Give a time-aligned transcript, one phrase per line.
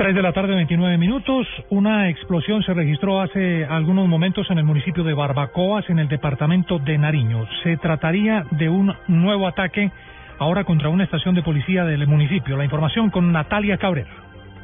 [0.00, 1.46] 3 de la tarde, 29 minutos.
[1.68, 6.78] Una explosión se registró hace algunos momentos en el municipio de Barbacoas, en el departamento
[6.78, 7.46] de Nariño.
[7.62, 9.90] Se trataría de un nuevo ataque
[10.38, 12.56] ahora contra una estación de policía del municipio.
[12.56, 14.08] La información con Natalia Cabrera.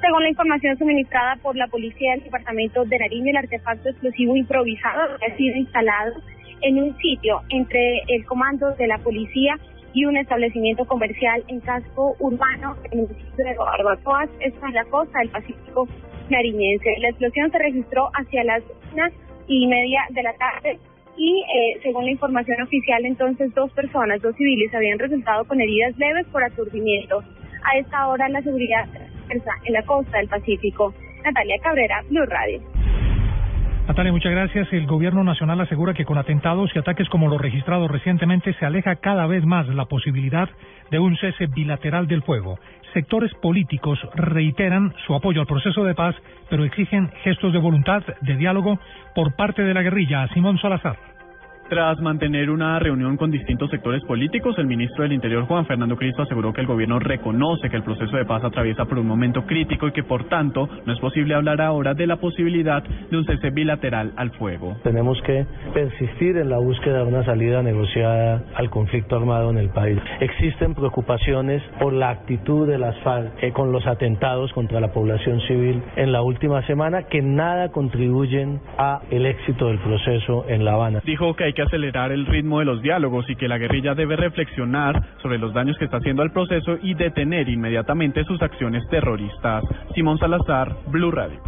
[0.00, 5.02] Según la información suministrada por la policía del departamento de Nariño, el artefacto explosivo improvisado
[5.02, 6.14] ha sido instalado
[6.62, 9.59] en un sitio entre el comando de la policía
[9.96, 14.84] y un establecimiento comercial en casco urbano en el municipio de Barbacoas, esto en la
[14.84, 15.88] costa del Pacífico
[16.29, 16.96] nariñense.
[16.98, 18.62] La explosión se registró hacia las
[18.93, 19.10] una
[19.46, 20.79] y media de la tarde
[21.16, 25.96] y eh, según la información oficial entonces dos personas, dos civiles, habían resultado con heridas
[25.96, 27.23] leves por aturdimiento.
[27.65, 28.85] A esta hora la seguridad
[29.30, 30.92] está en la costa del Pacífico.
[31.24, 32.60] Natalia Cabrera, Blue Radio.
[33.87, 34.73] Natalia, muchas gracias.
[34.73, 38.96] El gobierno nacional asegura que con atentados y ataques como los registrados recientemente se aleja
[38.96, 40.48] cada vez más la posibilidad
[40.90, 42.59] de un cese bilateral del fuego.
[42.92, 46.16] Sectores políticos reiteran su apoyo al proceso de paz,
[46.51, 48.80] pero exigen gestos de voluntad de diálogo
[49.14, 50.26] por parte de la guerrilla.
[50.34, 51.15] Simón Salazar.
[51.68, 56.23] Tras mantener una reunión con distintos sectores políticos, el ministro del Interior, Juan Fernando Cristo,
[56.23, 59.88] aseguró que el gobierno reconoce que el proceso de paz atraviesa por un momento crítico
[59.88, 63.50] y que, por tanto, no es posible hablar ahora de la posibilidad de un cese
[63.50, 64.76] bilateral al fuego.
[64.84, 65.44] Tenemos que
[65.75, 69.98] persistir en la búsqueda de una salida negociada al conflicto armado en el país.
[70.20, 75.41] Existen preocupaciones por la actitud de las FARC eh, con los atentados contra la población
[75.48, 80.74] civil en la última semana que nada contribuyen a el éxito del proceso en La
[80.74, 81.02] Habana.
[81.04, 84.14] Dijo que hay que acelerar el ritmo de los diálogos y que la guerrilla debe
[84.14, 89.64] reflexionar sobre los daños que está haciendo al proceso y detener inmediatamente sus acciones terroristas.
[89.94, 91.40] Simón Salazar, Blue Radio.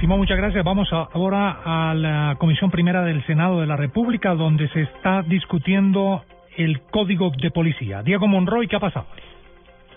[0.00, 0.64] Simón, muchas gracias.
[0.64, 6.22] Vamos ahora a la Comisión Primera del Senado de la República, donde se está discutiendo
[6.56, 8.02] el Código de Policía.
[8.02, 9.06] Diego Monroy, ¿qué ha pasado?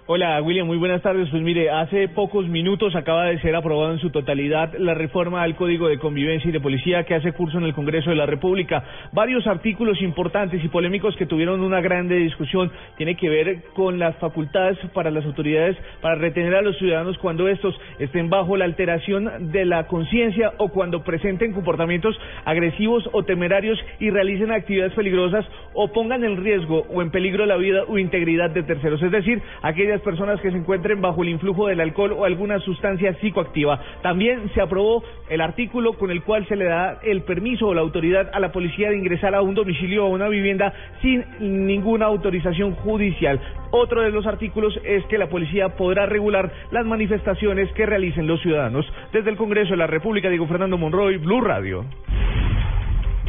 [0.07, 1.29] Hola William, muy buenas tardes.
[1.29, 5.55] Pues mire, hace pocos minutos acaba de ser aprobado en su totalidad la reforma al
[5.55, 8.83] Código de Convivencia y de Policía que hace curso en el Congreso de la República.
[9.11, 14.15] Varios artículos importantes y polémicos que tuvieron una grande discusión tiene que ver con las
[14.15, 19.51] facultades para las autoridades para retener a los ciudadanos cuando estos estén bajo la alteración
[19.51, 25.91] de la conciencia o cuando presenten comportamientos agresivos o temerarios y realicen actividades peligrosas o
[25.93, 29.01] pongan en riesgo o en peligro la vida o integridad de terceros.
[29.03, 33.13] Es decir, aquellas personas que se encuentren bajo el influjo del alcohol o alguna sustancia
[33.15, 33.77] psicoactiva.
[34.01, 37.81] También se aprobó el artículo con el cual se le da el permiso o la
[37.81, 41.25] autoridad a la policía de ingresar a un domicilio o a una vivienda sin
[41.67, 43.41] ninguna autorización judicial.
[43.71, 48.41] Otro de los artículos es que la policía podrá regular las manifestaciones que realicen los
[48.41, 48.85] ciudadanos.
[49.11, 51.85] Desde el Congreso de la República, Diego Fernando Monroy, Blue Radio.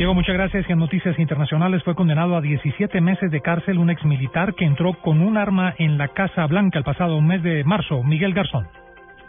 [0.03, 0.69] Diego, muchas gracias.
[0.69, 5.21] En Noticias Internacionales fue condenado a 17 meses de cárcel un exmilitar que entró con
[5.21, 8.03] un arma en la Casa Blanca el pasado mes de marzo.
[8.03, 8.82] Miguel Garzón.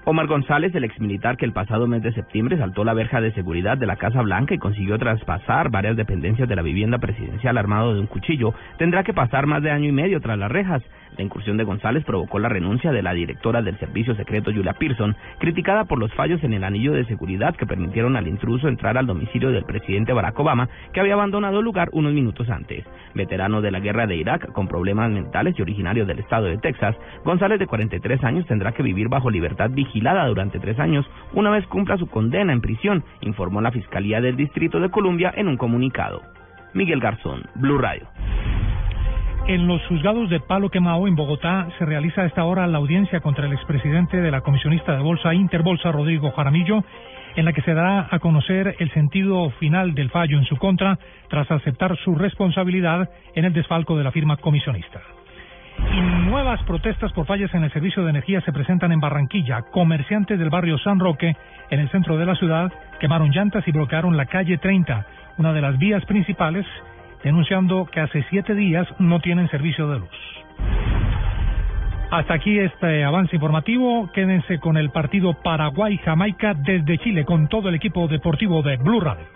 [0.06, 3.78] Omar González, el exmilitar que el pasado mes de septiembre saltó la verja de seguridad
[3.78, 8.02] de la Casa Blanca y consiguió traspasar varias dependencias de la vivienda presidencial armado de
[8.02, 10.84] un cuchillo, tendrá que pasar más de año y medio tras las rejas.
[11.18, 15.16] La incursión de González provocó la renuncia de la directora del Servicio Secreto Julia Pearson,
[15.40, 19.06] criticada por los fallos en el anillo de seguridad que permitieron al intruso entrar al
[19.06, 22.84] domicilio del presidente Barack Obama, que había abandonado el lugar unos minutos antes.
[23.14, 26.96] Veterano de la guerra de Irak, con problemas mentales y originario del estado de Texas,
[27.24, 29.70] González, de 43 años, tendrá que vivir bajo libertad
[30.28, 34.80] durante tres años una vez cumpla su condena en prisión, informó la Fiscalía del Distrito
[34.80, 36.22] de Columbia en un comunicado.
[36.74, 38.08] Miguel Garzón, Blue Radio.
[39.46, 43.20] En los juzgados de Palo Quemao, en Bogotá, se realiza a esta hora la audiencia
[43.20, 46.84] contra el expresidente de la comisionista de Bolsa Interbolsa, Rodrigo Jaramillo,
[47.36, 50.98] en la que se dará a conocer el sentido final del fallo en su contra
[51.30, 55.02] tras aceptar su responsabilidad en el desfalco de la firma comisionista.
[55.94, 59.62] Y nuevas protestas por fallas en el servicio de energía se presentan en Barranquilla.
[59.62, 61.36] Comerciantes del barrio San Roque,
[61.70, 65.06] en el centro de la ciudad, quemaron llantas y bloquearon la calle 30,
[65.38, 66.66] una de las vías principales,
[67.24, 70.44] denunciando que hace siete días no tienen servicio de luz.
[72.10, 74.12] Hasta aquí este avance informativo.
[74.14, 79.34] Quédense con el partido Paraguay-Jamaica desde Chile con todo el equipo deportivo de Blue Radio.